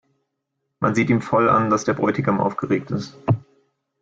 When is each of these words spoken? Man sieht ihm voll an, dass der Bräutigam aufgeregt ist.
Man 0.79 0.95
sieht 0.95 1.11
ihm 1.11 1.21
voll 1.21 1.47
an, 1.47 1.69
dass 1.69 1.83
der 1.83 1.93
Bräutigam 1.93 2.41
aufgeregt 2.41 2.89
ist. 2.89 3.15